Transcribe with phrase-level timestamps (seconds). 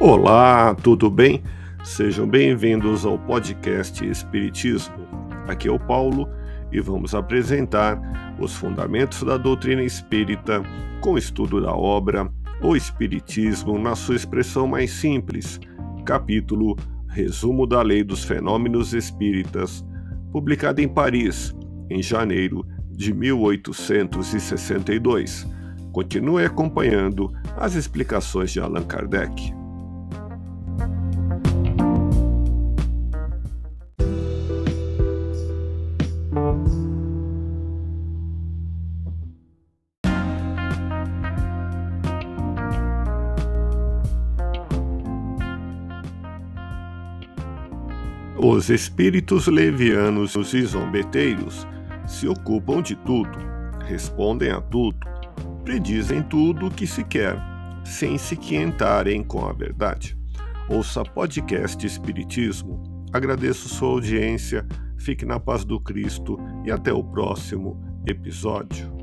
[0.00, 1.42] Olá, tudo bem?
[1.82, 4.94] Sejam bem-vindos ao podcast Espiritismo.
[5.48, 6.28] Aqui é o Paulo
[6.70, 8.00] e vamos apresentar
[8.38, 10.62] os fundamentos da doutrina espírita
[11.00, 12.32] com estudo da obra
[12.62, 15.58] O Espiritismo na sua expressão mais simples,
[16.06, 16.76] capítulo
[17.08, 19.84] Resumo da Lei dos Fenômenos Espíritas,
[20.30, 21.52] publicado em Paris,
[21.90, 25.44] em janeiro de 1862.
[25.90, 29.57] Continue acompanhando as explicações de Allan Kardec.
[48.40, 51.66] Os espíritos levianos e zombeteiros
[52.06, 53.36] se ocupam de tudo,
[53.84, 54.96] respondem a tudo,
[55.64, 57.36] predizem tudo o que se quer,
[57.84, 60.16] sem se quientarem com a verdade.
[60.68, 62.80] Ouça podcast Espiritismo.
[63.12, 64.64] Agradeço sua audiência,
[64.96, 68.97] fique na paz do Cristo e até o próximo episódio.